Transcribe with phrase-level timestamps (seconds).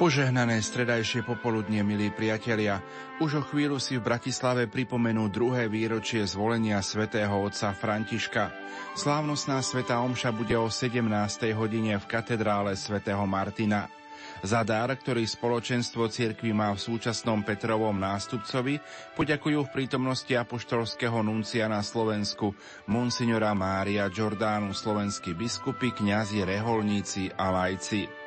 [0.00, 2.80] Požehnané stredajšie popoludnie, milí priatelia.
[3.20, 8.48] Už o chvíľu si v Bratislave pripomenú druhé výročie zvolenia svätého otca Františka.
[8.96, 11.04] Slávnostná sveta omša bude o 17.
[11.52, 13.92] hodine v katedrále svätého Martina.
[14.40, 18.80] Za dar, ktorý spoločenstvo cirkvi má v súčasnom Petrovom nástupcovi,
[19.20, 22.56] poďakujú v prítomnosti apoštolského nuncia na Slovensku
[22.88, 28.19] monsignora Mária Giordánu slovenskí biskupy, kňazi, reholníci a lajci.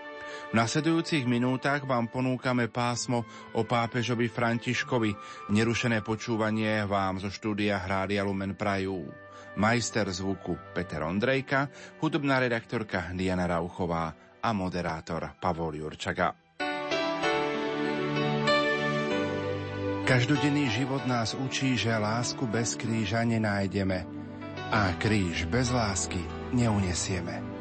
[0.52, 3.26] V nasledujúcich minútach vám ponúkame pásmo
[3.58, 5.12] o pápežovi Františkovi.
[5.54, 9.10] Nerušené počúvanie vám zo štúdia Hrádia Lumen Prajú.
[9.54, 11.70] Majster zvuku Peter Ondrejka,
[12.02, 14.10] hudobná redaktorka Diana Rauchová
[14.42, 16.34] a moderátor Pavol Jurčaga.
[20.04, 24.04] Každodenný život nás učí, že lásku bez kríža nenájdeme
[24.68, 26.20] a kríž bez lásky
[26.52, 27.53] neunesieme.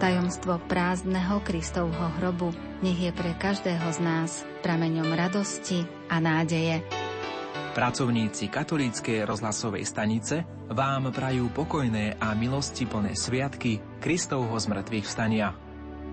[0.00, 6.80] Tajomstvo prázdneho Kristovho hrobu nech je pre každého z nás prameňom radosti a nádeje.
[7.76, 15.52] Pracovníci katolíckej rozhlasovej stanice vám prajú pokojné a milosti plné sviatky Kristovho zmrtvých vstania.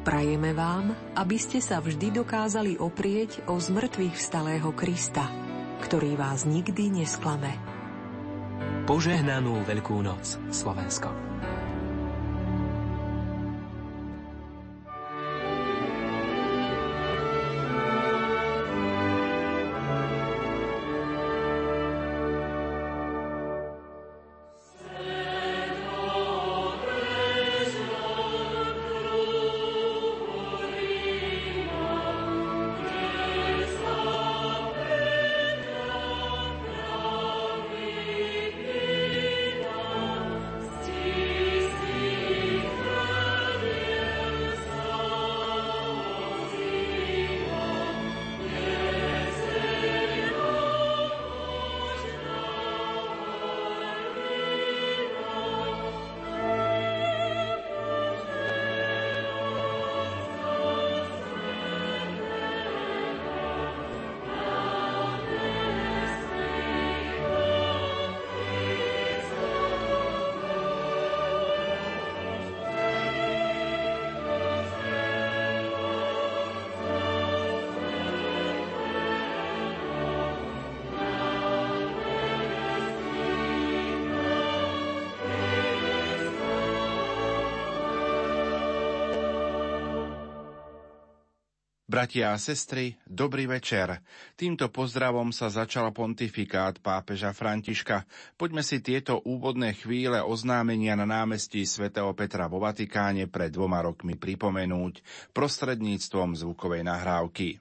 [0.03, 5.31] Prajeme vám, aby ste sa vždy dokázali oprieť o zmrtvých vstalého Krista,
[5.79, 7.55] ktorý vás nikdy nesklame.
[8.83, 11.26] Požehnanú Veľkú noc, Slovensko.
[91.97, 93.89] Bratia a sestry, dobrý večer.
[94.37, 98.05] Týmto pozdravom sa začal pontifikát pápeža Františka.
[98.37, 104.13] Poďme si tieto úvodné chvíle oznámenia na námestí svätého Petra vo Vatikáne pred dvoma rokmi
[104.13, 105.01] pripomenúť
[105.33, 107.57] prostredníctvom zvukovej nahrávky.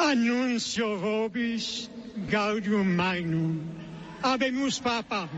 [0.00, 1.92] Annuncio vobis
[2.32, 3.60] gaudium magnum,
[4.24, 5.28] abemus papam.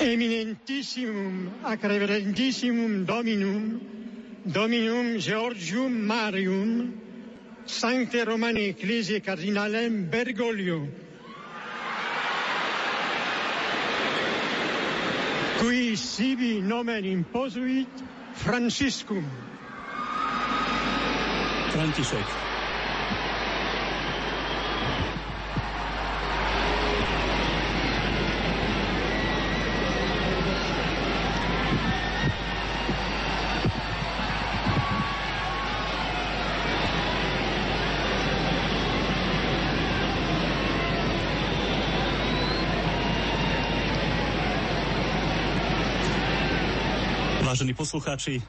[0.00, 3.80] eminentissimum ac reverendissimum dominum,
[4.44, 6.92] dominum Georgium Marium,
[7.66, 10.88] sancte romane Ecclesiae Cardinalem Bergoglio,
[15.60, 19.24] qui sibi nomen imposuit Franciscum.
[21.70, 22.49] František.
[47.60, 48.40] Vážení poslucháči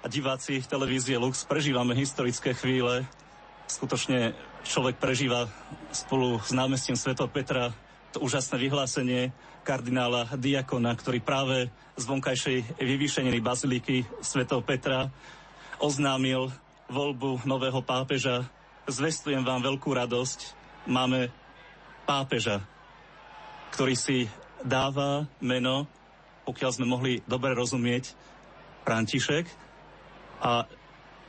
[0.00, 3.04] a diváci televízie Lux, prežívame historické chvíle.
[3.68, 4.32] Skutočne
[4.64, 5.52] človek prežíva
[5.92, 7.20] spolu s námestím Sv.
[7.28, 7.76] Petra
[8.16, 11.68] to úžasné vyhlásenie kardinála Diakona, ktorý práve
[12.00, 14.48] z vonkajšej vyvýšenej baziliky Sv.
[14.64, 15.12] Petra
[15.76, 16.48] oznámil
[16.88, 18.48] voľbu nového pápeža.
[18.88, 20.56] Zvestujem vám veľkú radosť.
[20.88, 21.28] Máme
[22.08, 22.64] pápeža,
[23.76, 24.32] ktorý si
[24.64, 25.84] dáva meno,
[26.48, 28.16] pokiaľ sme mohli dobre rozumieť,
[28.86, 29.50] František.
[30.38, 30.62] A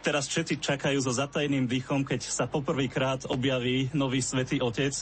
[0.06, 4.94] teraz všetci čakajú so zatajeným dýchom, keď sa poprvýkrát objaví nový svätý Otec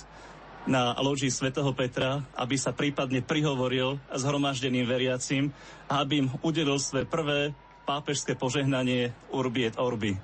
[0.63, 5.51] na loži svätého Petra, aby sa prípadne prihovoril zhromaždeným veriacim
[5.91, 7.51] a aby im udelil svoje prvé
[7.83, 10.15] pápežské požehnanie Urbi et Orbi.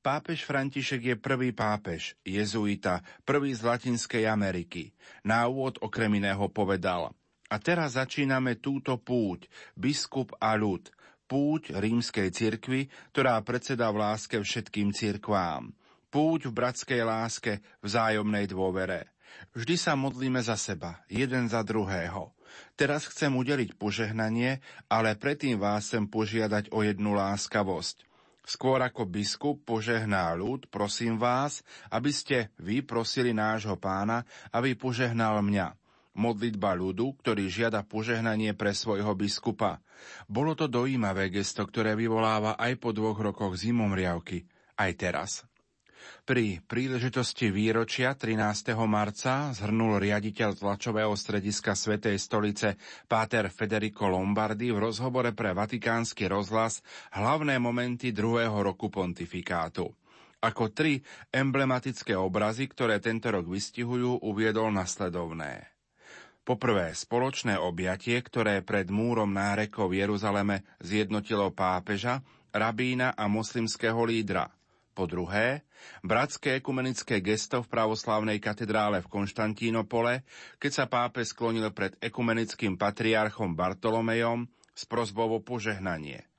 [0.00, 4.96] Pápež František je prvý pápež, jezuita, prvý z Latinskej Ameriky.
[5.24, 7.12] Na úvod okrem iného povedal–
[7.50, 10.86] A teraz začíname túto púť, biskup a ľud,
[11.30, 15.70] púť rímskej cirkvi, ktorá predseda v láske všetkým cirkvám.
[16.10, 19.14] Púť v bratskej láske, vzájomnej dôvere.
[19.54, 22.34] Vždy sa modlíme za seba, jeden za druhého.
[22.74, 24.58] Teraz chcem udeliť požehnanie,
[24.90, 28.10] ale predtým vás chcem požiadať o jednu láskavosť.
[28.42, 31.62] Skôr ako biskup požehná ľud, prosím vás,
[31.94, 35.78] aby ste vy prosili nášho pána, aby požehnal mňa
[36.14, 39.82] modlitba ľudu, ktorý žiada požehnanie pre svojho biskupa.
[40.26, 44.46] Bolo to dojímavé gesto, ktoré vyvoláva aj po dvoch rokoch zimomriavky,
[44.80, 45.30] aj teraz.
[46.24, 48.72] Pri príležitosti výročia 13.
[48.88, 56.80] marca zhrnul riaditeľ tlačového strediska Svetej stolice Páter Federico Lombardi v rozhovore pre Vatikánsky rozhlas
[57.12, 59.92] hlavné momenty druhého roku pontifikátu.
[60.40, 65.79] Ako tri emblematické obrazy, ktoré tento rok vystihujú, uviedol nasledovné.
[66.50, 74.50] Poprvé, spoločné objatie, ktoré pred múrom nárekov v Jeruzaleme zjednotilo pápeža, rabína a moslimského lídra.
[74.90, 75.62] Po druhé,
[76.02, 80.26] bratské ekumenické gesto v pravoslávnej katedrále v Konštantínopole,
[80.58, 86.29] keď sa pápe sklonil pred ekumenickým patriarchom Bartolomejom s prozbou o požehnanie.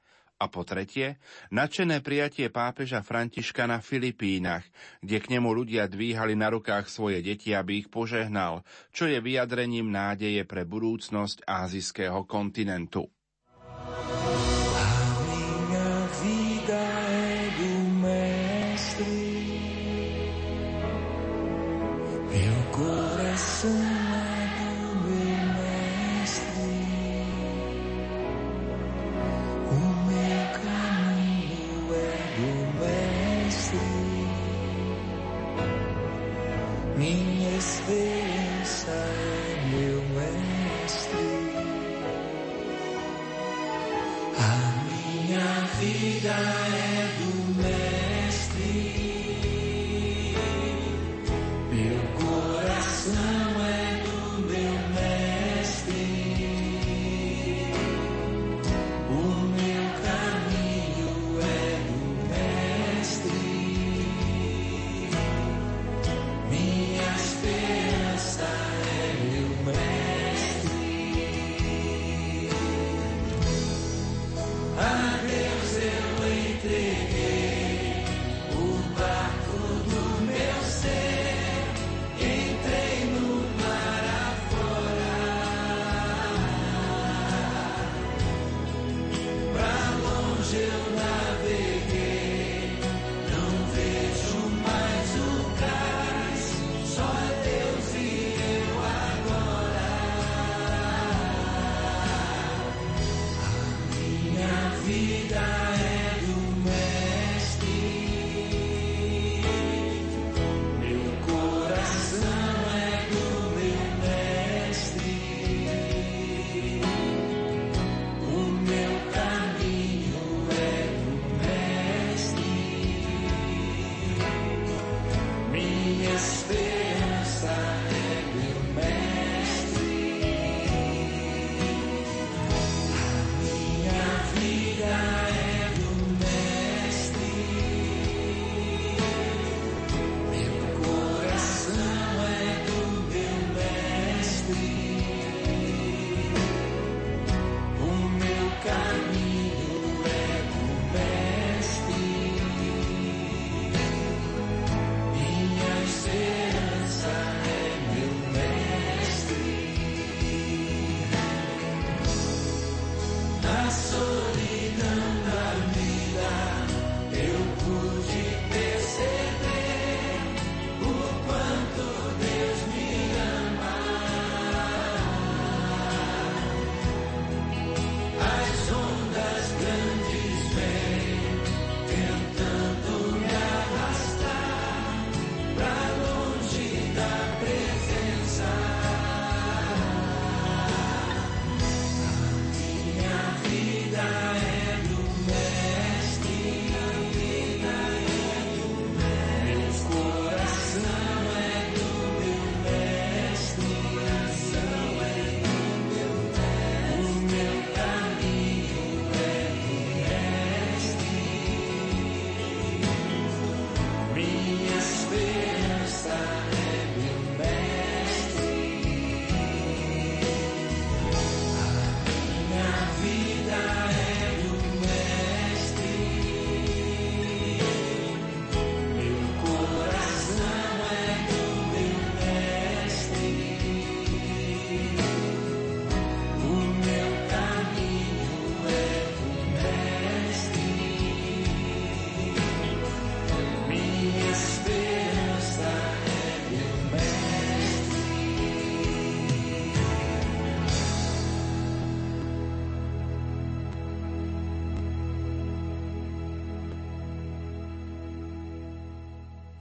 [0.42, 1.22] A po tretie,
[1.54, 4.66] nadšené prijatie pápeža Františka na Filipínach,
[5.06, 9.94] kde k nemu ľudia dvíhali na rukách svoje deti, aby ich požehnal, čo je vyjadrením
[9.94, 13.06] nádeje pre budúcnosť azijského kontinentu.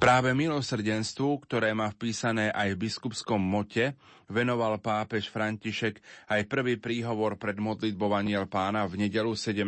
[0.00, 3.92] Práve milosrdenstvu, ktoré má vpísané aj v biskupskom mote,
[4.32, 6.00] venoval pápež František
[6.32, 9.60] aj prvý príhovor pred modlitbou Aniel pána v nedelu 17.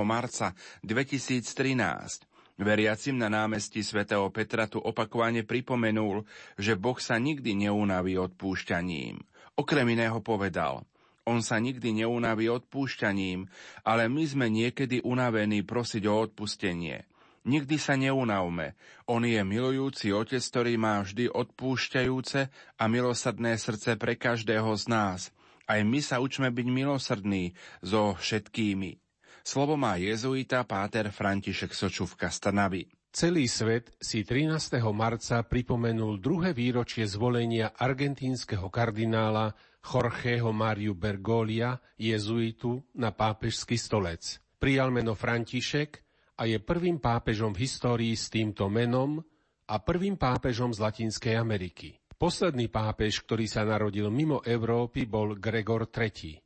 [0.00, 0.56] marca
[0.88, 2.24] 2013.
[2.56, 6.24] Veriacim na námestí svätého Petra tu opakovane pripomenul,
[6.56, 9.20] že Boh sa nikdy neunaví odpúšťaním.
[9.60, 10.80] Okrem iného povedal–
[11.24, 13.48] on sa nikdy neunaví odpúšťaním,
[13.80, 17.08] ale my sme niekedy unavení prosiť o odpustenie.
[17.44, 18.72] Nikdy sa neunavme.
[19.04, 22.40] On je milujúci otec, ktorý má vždy odpúšťajúce
[22.80, 25.20] a milosadné srdce pre každého z nás.
[25.68, 27.52] Aj my sa učme byť milosrdní
[27.84, 28.96] so všetkými.
[29.44, 32.88] Slovo má jezuita Páter František Sočuvka Stanavy.
[33.14, 34.80] Celý svet si 13.
[34.90, 39.52] marca pripomenul druhé výročie zvolenia argentínskeho kardinála
[39.84, 44.40] Jorgeho Mariu Bergolia, jezuitu, na pápežský stolec.
[44.56, 46.03] Prijal meno František
[46.34, 49.22] a je prvým pápežom v histórii s týmto menom
[49.70, 51.94] a prvým pápežom z Latinskej Ameriky.
[52.14, 56.38] Posledný pápež, ktorý sa narodil mimo Európy, bol Gregor III.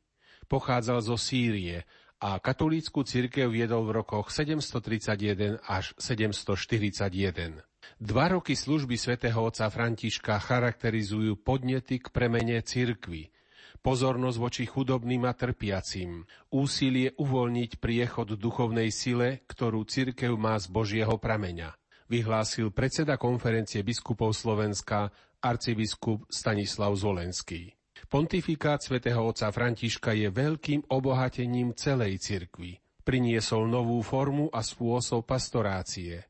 [0.49, 1.85] Pochádzal zo Sýrie
[2.19, 7.63] a katolícku cirkev viedol v rokoch 731 až 741.
[7.95, 13.31] Dva roky služby svätého otca Františka charakterizujú podnety k premene cirkvy,
[13.79, 21.15] pozornosť voči chudobným a trpiacim, úsilie uvoľniť priechod duchovnej sile, ktorú cirkev má z Božieho
[21.17, 21.75] prameňa,
[22.07, 27.75] vyhlásil predseda konferencie biskupov Slovenska arcibiskup Stanislav Zvolenský.
[28.07, 32.79] Pontifikát svätého otca Františka je veľkým obohatením celej cirkvy.
[33.03, 36.29] Priniesol novú formu a spôsob pastorácie.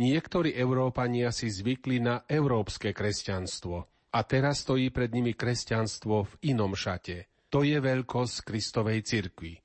[0.00, 6.76] Niektorí Európania si zvykli na európske kresťanstvo, a teraz stojí pred nimi kresťanstvo v inom
[6.76, 7.32] šate.
[7.48, 9.60] To je veľkosť Kristovej cirkvi,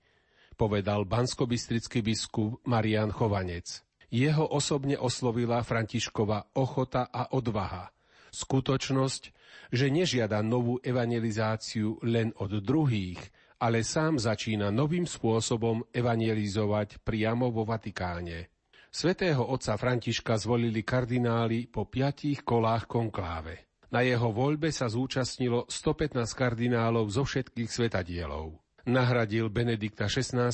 [0.56, 3.84] povedal banskobistrický biskup Marian Chovanec.
[4.08, 7.92] Jeho osobne oslovila Františkova ochota a odvaha.
[8.32, 9.24] Skutočnosť,
[9.72, 13.20] že nežiada novú evangelizáciu len od druhých,
[13.60, 18.48] ale sám začína novým spôsobom evangelizovať priamo vo Vatikáne.
[18.88, 23.67] Svetého otca Františka zvolili kardináli po piatich kolách konkláve.
[23.88, 28.60] Na jeho voľbe sa zúčastnilo 115 kardinálov zo všetkých svetadielov.
[28.88, 30.52] Nahradil Benedikta XVI,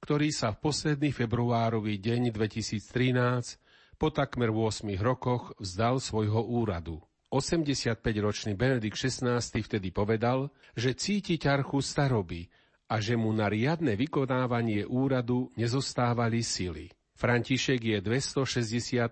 [0.00, 7.00] ktorý sa v posledný februárový deň 2013 po takmer 8 rokoch vzdal svojho úradu.
[7.32, 12.46] 85-ročný Benedikt XVI vtedy povedal, že cíti ťarchu staroby
[12.92, 16.92] a že mu na riadne vykonávanie úradu nezostávali sily.
[17.16, 19.08] František je 266.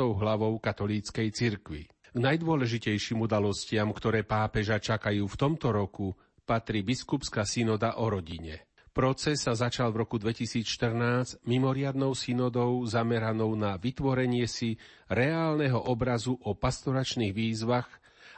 [0.00, 1.84] hlavou katolíckej cirkvi.
[2.10, 8.66] K najdôležitejším udalostiam, ktoré pápeža čakajú v tomto roku, patrí biskupská synoda o rodine.
[8.90, 14.74] Proces sa začal v roku 2014 mimoriadnou synodou zameranou na vytvorenie si
[15.06, 17.86] reálneho obrazu o pastoračných výzvach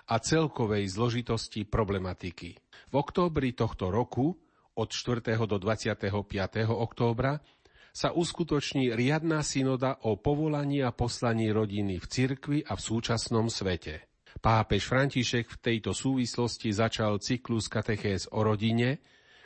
[0.04, 2.60] a celkovej zložitosti problematiky.
[2.92, 4.36] V októbri tohto roku
[4.76, 5.24] od 4.
[5.48, 6.12] do 25.
[6.68, 7.40] októbra
[7.92, 14.08] sa uskutoční riadná synoda o povolaní a poslaní rodiny v cirkvi a v súčasnom svete.
[14.40, 18.98] Pápež František v tejto súvislosti začal cyklus katechéz o rodine,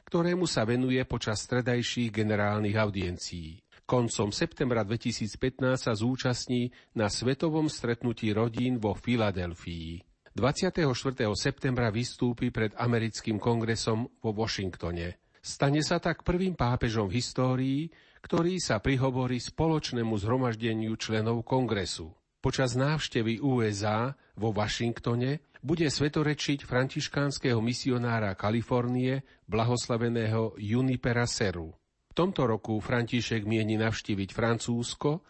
[0.07, 3.59] ktorému sa venuje počas stredajších generálnych audiencií.
[3.87, 10.03] Koncom septembra 2015 sa zúčastní na svetovom stretnutí rodín vo Filadelfii.
[10.35, 10.87] 24.
[11.35, 15.19] septembra vystúpi pred americkým kongresom vo Washingtone.
[15.39, 17.81] Stane sa tak prvým pápežom v histórii,
[18.27, 22.11] ktorý sa prihovorí spoločnému zhromaždeniu členov kongresu.
[22.43, 31.71] Počas návštevy USA vo Washingtone bude svetorečiť františkánskeho misionára Kalifornie, blahoslaveného Junipera Seru.
[32.11, 35.23] V tomto roku František mieni navštíviť Francúzsko,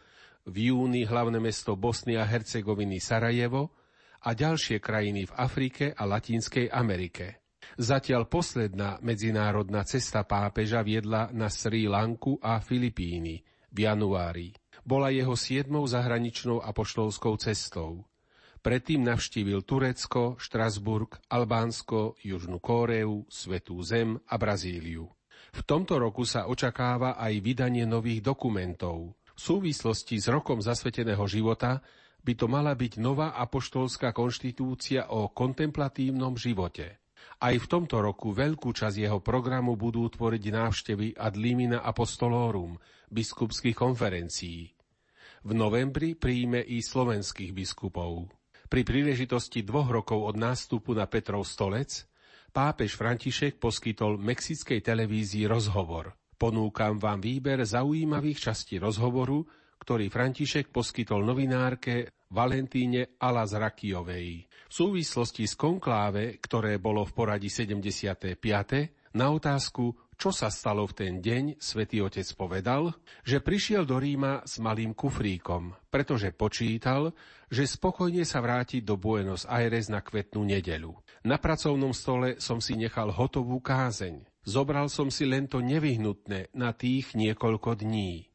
[0.49, 3.76] v júni hlavné mesto Bosny a Hercegoviny Sarajevo
[4.25, 7.46] a ďalšie krajiny v Afrike a Latinskej Amerike.
[7.75, 13.42] Zatiaľ posledná medzinárodná cesta pápeža viedla na Sri Lanku a Filipíny
[13.75, 14.54] v januári.
[14.87, 18.06] Bola jeho siedmou zahraničnou apoštolskou cestou.
[18.62, 25.06] Predtým navštívil Turecko, Štrasburg, Albánsko, Južnú Kóreu, Svetú zem a Brazíliu.
[25.54, 29.14] V tomto roku sa očakáva aj vydanie nových dokumentov.
[29.37, 31.78] V súvislosti s rokom zasveteného života
[32.26, 36.99] by to mala byť nová apoštolská konštitúcia o kontemplatívnom živote.
[37.37, 42.81] Aj v tomto roku veľkú časť jeho programu budú tvoriť návštevy ad limina apostolorum,
[43.12, 44.73] biskupských konferencií.
[45.45, 48.33] V novembri príjme i slovenských biskupov.
[48.66, 52.09] Pri príležitosti dvoch rokov od nástupu na Petrov stolec
[52.57, 56.16] pápež František poskytol mexickej televízii rozhovor.
[56.40, 59.45] Ponúkam vám výber zaujímavých častí rozhovoru,
[59.78, 64.50] ktorý František poskytol novinárke Valentíne Alazrakijovej.
[64.66, 68.35] V súvislosti s konkláve, ktoré bolo v poradí 75.
[69.14, 74.40] na otázku, čo sa stalo v ten deň, svätý Otec povedal, že prišiel do Ríma
[74.49, 77.12] s malým kufríkom, pretože počítal,
[77.52, 80.97] že spokojne sa vráti do Buenos Aires na kvetnú nedeľu.
[81.23, 84.25] Na pracovnom stole som si nechal hotovú kázeň.
[84.47, 88.30] Zobral som si len to nevyhnutné na tých niekoľko dní.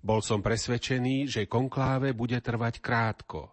[0.00, 3.52] Bol som presvedčený, že konkláve bude trvať krátko.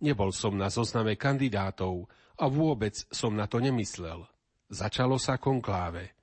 [0.00, 2.06] Nebol som na zozname kandidátov
[2.38, 4.24] a vôbec som na to nemyslel.
[4.70, 6.14] Začalo sa konkláve.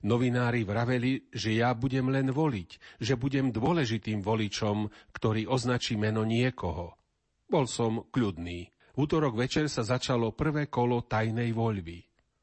[0.00, 6.96] Novinári vraveli, že ja budem len voliť, že budem dôležitým voličom, ktorý označí meno niekoho.
[7.44, 8.72] Bol som kľudný.
[8.96, 11.98] V útorok večer sa začalo prvé kolo tajnej voľby.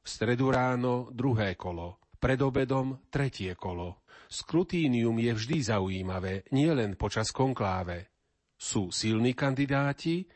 [0.05, 1.98] V stredu ráno druhé kolo.
[2.22, 4.05] Pred obedom tretie kolo.
[4.27, 8.12] Skrutínium je vždy zaujímavé, nielen počas konkláve.
[8.60, 10.27] Sú silní kandidáti,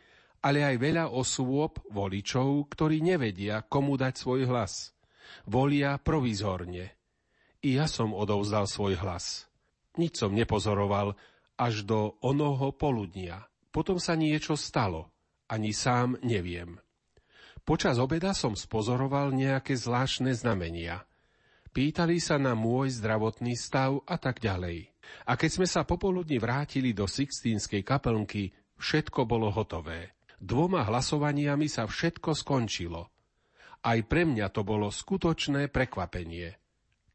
[0.41, 4.95] ale aj veľa osôb, voličov, ktorí nevedia, komu dať svoj hlas.
[5.43, 6.95] Volia provizorne.
[7.61, 9.45] I ja som odovzdal svoj hlas.
[9.99, 11.13] Nič som nepozoroval
[11.59, 13.43] až do onoho poludnia.
[13.69, 15.11] Potom sa niečo stalo.
[15.51, 16.79] Ani sám neviem.
[17.61, 21.03] Počas obeda som spozoroval nejaké zvláštne znamenia–
[21.71, 24.91] Pýtali sa na môj zdravotný stav a tak ďalej.
[25.23, 30.19] A keď sme sa popoludní vrátili do Sixtínskej kaplnky, všetko bolo hotové.
[30.35, 33.07] Dvoma hlasovaniami sa všetko skončilo.
[33.87, 36.59] Aj pre mňa to bolo skutočné prekvapenie.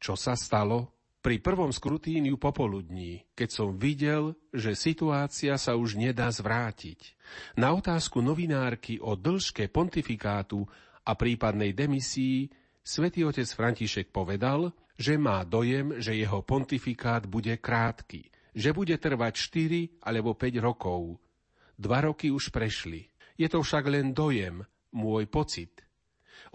[0.01, 0.97] Čo sa stalo?
[1.21, 7.19] Pri prvom skrutíniu popoludní, keď som videl, že situácia sa už nedá zvrátiť.
[7.59, 10.63] Na otázku novinárky o dĺžke pontifikátu
[11.03, 12.47] a prípadnej demisii
[12.87, 19.33] Svetý otec František povedal, že má dojem, že jeho pontifikát bude krátky, že bude trvať
[19.99, 21.19] 4 alebo 5 rokov.
[21.75, 23.11] Dva roky už prešli.
[23.35, 24.63] Je to však len dojem,
[24.95, 25.83] môj pocit.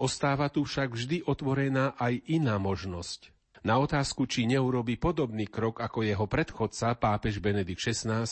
[0.01, 3.29] Ostáva tu však vždy otvorená aj iná možnosť.
[3.61, 8.25] Na otázku, či neurobi podobný krok ako jeho predchodca, pápež Benedikt XVI,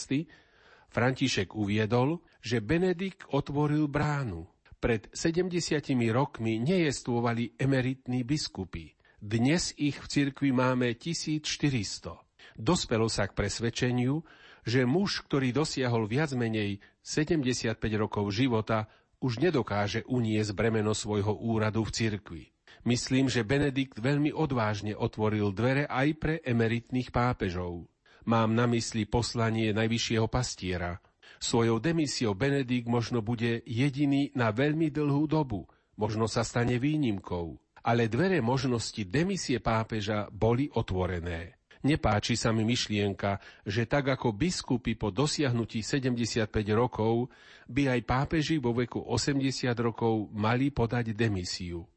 [0.89, 4.49] František uviedol, že Benedikt otvoril bránu.
[4.81, 8.97] Pred 70 rokmi nejestvovali emeritní biskupy.
[9.21, 12.17] Dnes ich v cirkvi máme 1400.
[12.57, 14.25] Dospelo sa k presvedčeniu,
[14.65, 18.89] že muž, ktorý dosiahol viac menej 75 rokov života,
[19.21, 22.43] už nedokáže uniesť bremeno svojho úradu v cirkvi.
[22.81, 27.85] Myslím, že Benedikt veľmi odvážne otvoril dvere aj pre emeritných pápežov.
[28.25, 30.97] Mám na mysli poslanie najvyššieho pastiera–
[31.41, 35.65] Svojou demisiou Benedikt možno bude jediný na veľmi dlhú dobu,
[35.97, 37.57] možno sa stane výnimkou.
[37.81, 41.57] Ale dvere možnosti demisie pápeža boli otvorené.
[41.81, 46.45] Nepáči sa mi myšlienka, že tak ako biskupy po dosiahnutí 75
[46.77, 47.33] rokov
[47.65, 51.89] by aj pápeži vo veku 80 rokov mali podať demisiu.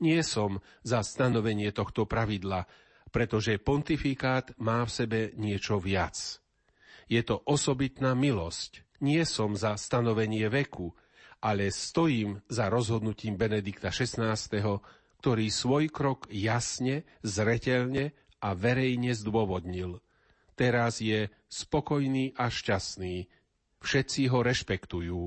[0.00, 2.64] Nie som za stanovenie tohto pravidla,
[3.12, 6.40] pretože pontifikát má v sebe niečo viac.
[7.12, 10.92] Je to osobitná milosť, nie som za stanovenie veku,
[11.40, 14.36] ale stojím za rozhodnutím Benedikta XVI,
[15.20, 19.98] ktorý svoj krok jasne, zretelne a verejne zdôvodnil.
[20.56, 23.28] Teraz je spokojný a šťastný.
[23.84, 25.22] Všetci ho rešpektujú.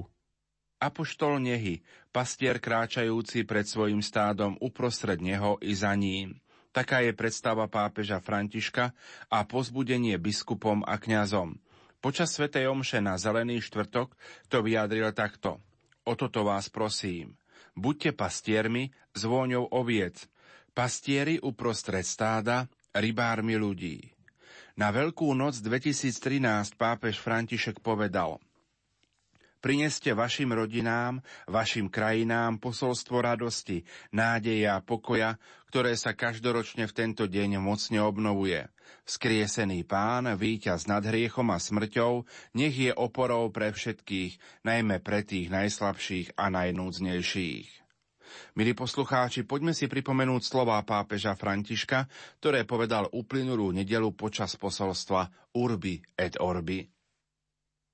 [0.80, 6.40] Apoštol Nehy, pastier kráčajúci pred svojim stádom uprostred neho i za ním.
[6.72, 8.96] Taká je predstava pápeža Františka
[9.28, 11.60] a pozbudenie biskupom a kňazom.
[12.00, 14.16] Počas svätej Omše na Zelený štvrtok
[14.48, 15.60] to vyjadril takto.
[16.08, 17.36] O toto vás prosím.
[17.76, 20.24] Buďte pastiermi s vôňou oviec,
[20.72, 24.16] pastieri uprostred stáda, rybármi ľudí.
[24.80, 28.40] Na Veľkú noc 2013 pápež František povedal–
[29.60, 33.84] Prineste vašim rodinám, vašim krajinám posolstvo radosti,
[34.16, 35.36] nádeje a pokoja,
[35.68, 38.72] ktoré sa každoročne v tento deň mocne obnovuje.
[39.04, 42.24] Skriesený pán, víťaz nad hriechom a smrťou,
[42.56, 47.68] nech je oporou pre všetkých, najmä pre tých najslabších a najnúdznejších.
[48.56, 52.08] Milí poslucháči, poďme si pripomenúť slová pápeža Františka,
[52.40, 56.99] ktoré povedal uplynulú nedelu počas posolstva Urbi et Orbi.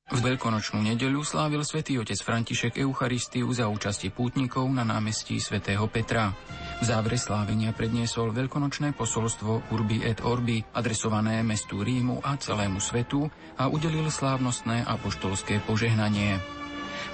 [0.05, 6.29] V veľkonočnú nedeľu slávil svätý otec František Eucharistiu za účasti pútnikov na námestí svätého Petra.
[6.77, 13.25] V závere slávenia predniesol veľkonočné posolstvo Urbi et Orbi, adresované mestu Rímu a celému svetu
[13.57, 16.37] a udelil slávnostné apoštolské požehnanie.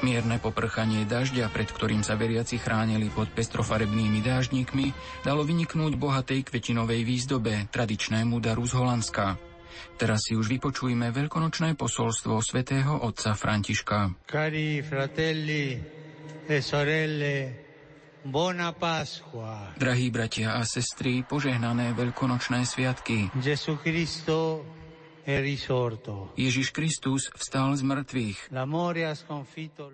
[0.03, 4.91] Mierne poprchanie dažďa, pred ktorým sa veriaci chránili pod pestrofarebnými dážnikmi,
[5.23, 9.27] dalo vyniknúť bohatej kvetinovej výzdobe, tradičnému daru z Holandska–
[9.95, 14.27] Teraz si už vypočujme veľkonočné posolstvo svätého otca Františka.
[14.27, 15.77] Cari fratelli
[16.47, 17.35] e sorelle,
[18.21, 19.73] Buona Pasqua.
[19.77, 23.33] Drahí bratia a sestry, požehnané veľkonočné sviatky.
[23.41, 24.61] Gesù Cristo
[26.33, 28.49] Ježiš Kristus vstal z mŕtvych.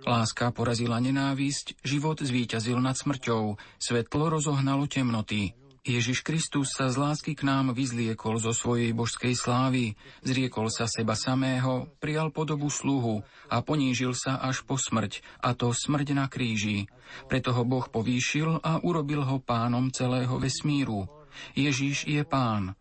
[0.08, 5.52] Láska porazila nenávisť, život zvíťazil nad smrťou, svetlo rozohnalo temnoty.
[5.88, 11.15] Ježiš Kristus sa z lásky k nám vyzliekol zo svojej božskej slávy, zriekol sa seba
[11.15, 16.91] samého, prijal podobu sluhu a ponížil sa až po smrť, a to smrť na kríži.
[17.32, 21.08] Preto ho Boh povýšil a urobil ho pánom celého vesmíru.
[21.56, 22.76] Ježiš je pán.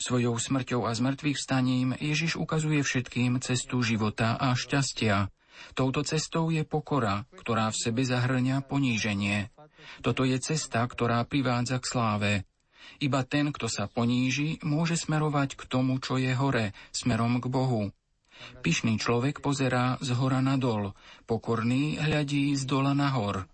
[0.00, 5.28] Svojou smrťou a zmrtvých vstaním Ježiš ukazuje všetkým cestu života a šťastia.
[5.76, 9.55] Touto cestou je pokora, ktorá v sebe zahrňa poníženie.
[10.00, 12.32] Toto je cesta, ktorá privádza k sláve.
[13.02, 17.90] Iba ten, kto sa poníži, môže smerovať k tomu, čo je hore, smerom k Bohu.
[18.60, 20.92] Pyšný človek pozerá z hora nadol,
[21.24, 23.48] pokorný hľadí z dola nahor.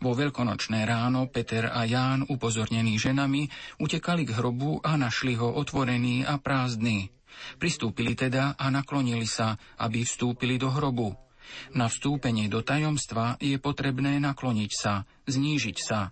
[0.00, 3.52] Vo veľkonočné ráno Peter a Ján, upozornení ženami,
[3.84, 7.12] utekali k hrobu a našli ho otvorený a prázdny.
[7.60, 11.29] Pristúpili teda a naklonili sa, aby vstúpili do hrobu.
[11.72, 16.10] Na vstúpenie do tajomstva je potrebné nakloniť sa, znížiť sa.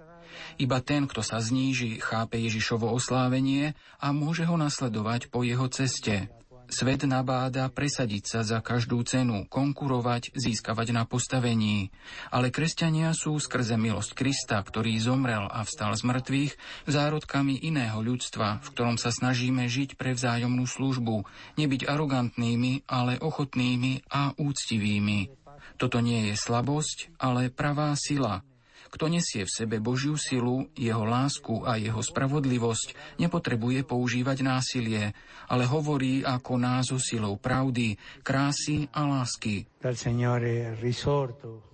[0.58, 6.30] Iba ten, kto sa zníži, chápe Ježišovo oslávenie a môže ho nasledovať po jeho ceste.
[6.68, 11.88] Svet nabáda presadiť sa za každú cenu, konkurovať, získavať na postavení.
[12.28, 16.52] Ale kresťania sú skrze milosť Krista, ktorý zomrel a vstal z mŕtvych,
[16.84, 21.24] zárodkami iného ľudstva, v ktorom sa snažíme žiť pre vzájomnú službu,
[21.56, 25.32] nebyť arogantnými, ale ochotnými a úctivými.
[25.80, 28.44] Toto nie je slabosť, ale pravá sila.
[28.88, 35.12] Kto nesie v sebe Božiu silu, jeho lásku a jeho spravodlivosť, nepotrebuje používať násilie,
[35.48, 39.68] ale hovorí ako nás so silou pravdy, krásy a lásky.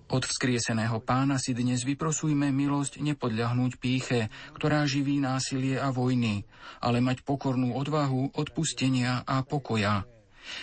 [0.05, 6.45] Od vzkrieseného pána si dnes vyprosujme milosť nepodľahnúť píche, ktorá živí násilie a vojny,
[6.77, 10.05] ale mať pokornú odvahu, odpustenia a pokoja.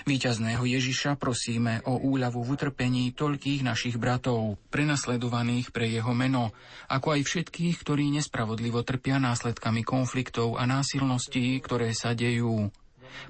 [0.07, 6.55] Výťazného Ježiša prosíme o úľavu v utrpení toľkých našich bratov, prenasledovaných pre jeho meno,
[6.91, 12.71] ako aj všetkých, ktorí nespravodlivo trpia následkami konfliktov a násilností, ktoré sa dejú.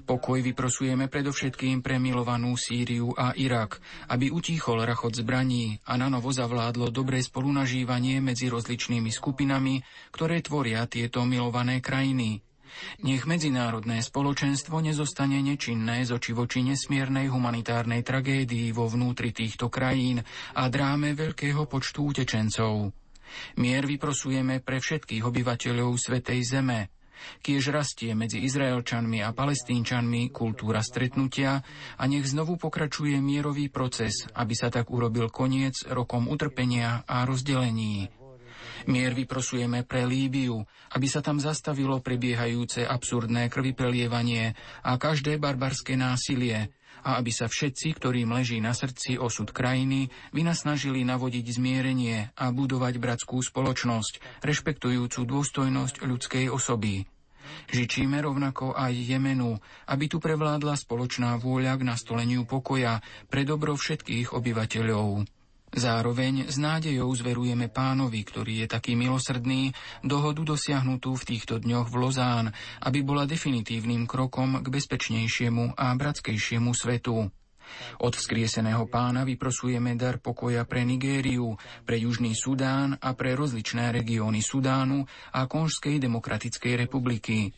[0.07, 6.31] Pokoj vyprosujeme predovšetkým pre milovanú Sýriu a Irak, aby utíchol rachot zbraní a na novo
[6.31, 9.83] zavládlo dobré spolunažívanie medzi rozličnými skupinami,
[10.15, 12.39] ktoré tvoria tieto milované krajiny.
[13.03, 16.33] Nech medzinárodné spoločenstvo nezostane nečinné z oči
[16.63, 20.21] nesmiernej humanitárnej tragédii vo vnútri týchto krajín
[20.53, 22.93] a dráme veľkého počtu utečencov.
[23.57, 26.93] Mier vyprosujeme pre všetkých obyvateľov Svetej Zeme,
[27.39, 31.63] Kiež rastie medzi Izraelčanmi a Palestínčanmi kultúra stretnutia
[31.95, 38.22] a nech znovu pokračuje mierový proces, aby sa tak urobil koniec rokom utrpenia a rozdelení.
[38.87, 40.63] Mier vyprosujeme pre Líbiu,
[40.95, 46.71] aby sa tam zastavilo prebiehajúce absurdné krvi prelievanie a každé barbarské násilie,
[47.03, 52.95] a aby sa všetci, ktorým leží na srdci osud krajiny, vynasnažili navodiť zmierenie a budovať
[52.97, 57.03] bratskú spoločnosť, rešpektujúcu dôstojnosť ľudskej osoby.
[57.69, 64.31] Žičíme rovnako aj Jemenu, aby tu prevládla spoločná vôľa k nastoleniu pokoja pre dobro všetkých
[64.31, 65.27] obyvateľov.
[65.73, 69.73] Zároveň s nádejou zverujeme pánovi, ktorý je taký milosrdný,
[70.05, 72.45] dohodu dosiahnutú v týchto dňoch v Lozán,
[72.85, 77.25] aby bola definitívnym krokom k bezpečnejšiemu a bratskejšiemu svetu.
[78.05, 81.57] Od vzkrieseného pána vyprosujeme dar pokoja pre Nigériu,
[81.89, 87.49] pre Južný Sudán a pre rozličné regióny Sudánu a Konžskej demokratickej republiky.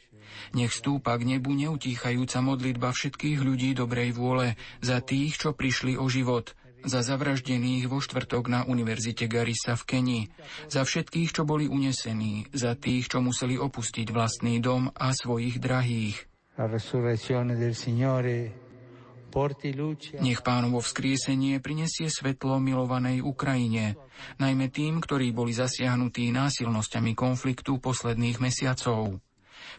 [0.56, 6.08] Nech stúpa k nebu neutíchajúca modlitba všetkých ľudí dobrej vôle za tých, čo prišli o
[6.08, 10.22] život– za zavraždených vo štvrtok na Univerzite Garissa v Keni,
[10.70, 16.30] za všetkých, čo boli unesení, za tých, čo museli opustiť vlastný dom a svojich drahých.
[20.24, 24.00] Nech pánovo vzkriesenie prinesie svetlo milovanej Ukrajine,
[24.40, 29.20] najmä tým, ktorí boli zasiahnutí násilnosťami konfliktu posledných mesiacov.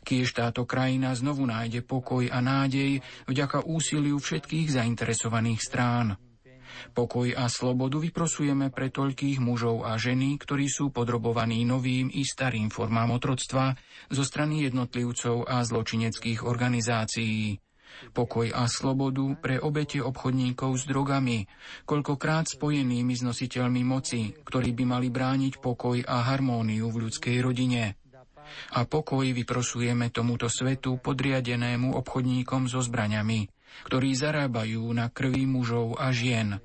[0.05, 6.21] Kiež táto krajina znovu nájde pokoj a nádej vďaka úsiliu všetkých zainteresovaných strán.
[6.93, 12.69] Pokoj a slobodu vyprosujeme pre toľkých mužov a ženy, ktorí sú podrobovaní novým i starým
[12.69, 13.77] formám otroctva
[14.09, 17.61] zo strany jednotlivcov a zločineckých organizácií.
[18.13, 21.49] Pokoj a slobodu pre obete obchodníkov s drogami,
[21.89, 27.97] koľkokrát spojenými s nositeľmi moci, ktorí by mali brániť pokoj a harmóniu v ľudskej rodine.
[28.79, 36.09] A pokoj vyprosujeme tomuto svetu podriadenému obchodníkom so zbraňami, ktorí zarábajú na krvi mužov a
[36.15, 36.57] žien,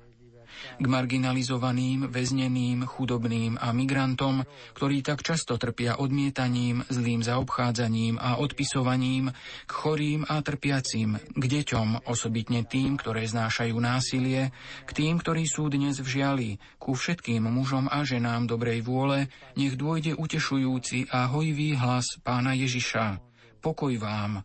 [0.78, 4.46] k marginalizovaným, väzneným, chudobným a migrantom,
[4.78, 9.34] ktorí tak často trpia odmietaním, zlým zaobchádzaním a odpisovaním,
[9.66, 14.54] k chorým a trpiacim, k deťom, osobitne tým, ktoré znášajú násilie,
[14.86, 19.74] k tým, ktorí sú dnes v žiali, ku všetkým mužom a ženám dobrej vôle, nech
[19.74, 23.18] dôjde utešujúci a hojivý hlas pána Ježiša.
[23.62, 24.42] Pokoj vám,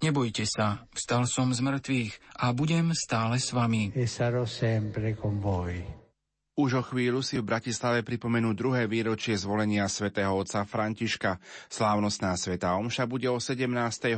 [0.00, 3.92] Nebojte sa, vstal som z mŕtvych a budem stále s vami.
[3.94, 4.08] E
[6.60, 11.40] Už o chvíľu si v Bratislave pripomenú druhé výročie zvolenia svätého otca Františka.
[11.72, 13.68] Slávnostná sveta Omša bude o 17.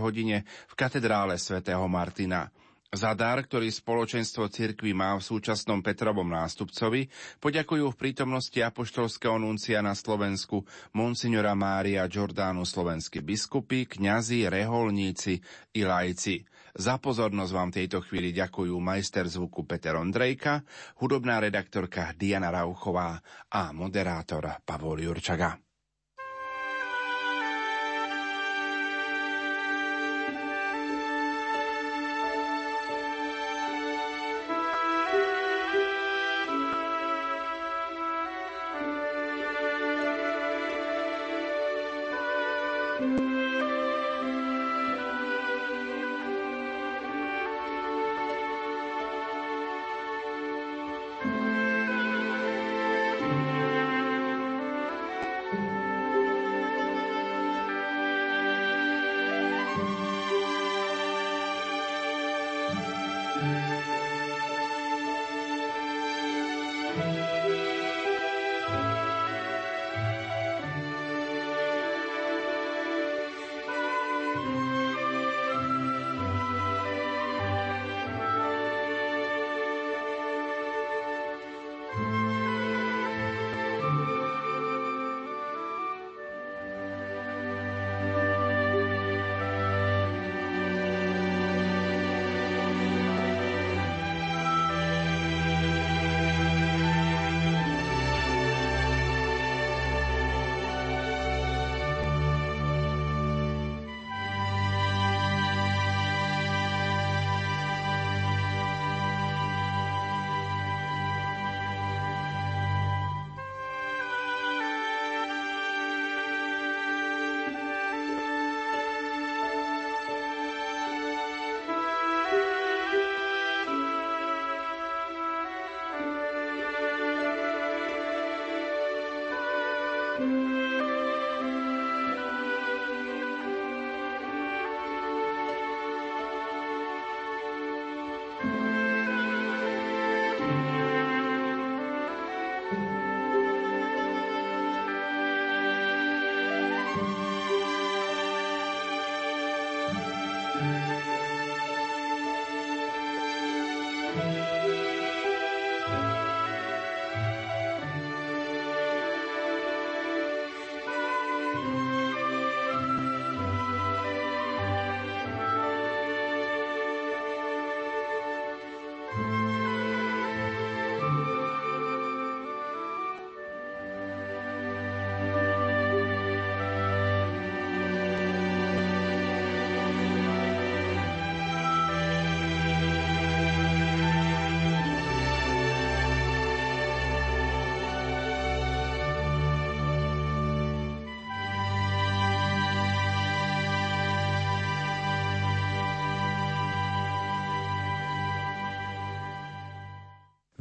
[0.01, 2.51] hodine v katedrále svätého Martina.
[2.93, 7.09] Za dar, ktorý spoločenstvo cirkvy má v súčasnom Petrovom nástupcovi,
[7.41, 15.41] poďakujú v prítomnosti apoštolského nuncia na Slovensku monsignora Mária Giordánu slovenskí biskupy, kňazi, reholníci
[15.73, 16.45] i lajci.
[16.77, 20.61] Za pozornosť vám tejto chvíli ďakujú majster zvuku Peter Ondrejka,
[21.01, 23.17] hudobná redaktorka Diana Rauchová
[23.49, 25.72] a moderátor Pavol Jurčaga.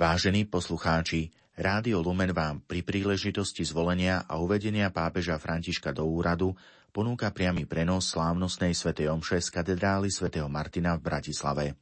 [0.02, 6.58] Vážení poslucháči, Rádio Lumen vám pri príležitosti zvolenia a uvedenia pápeža Františka do úradu
[6.90, 11.78] ponúka priamy prenos slávnostnej svätej omše z katedrály svätého Martina v Bratislave.